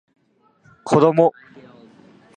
[0.83, 1.31] こども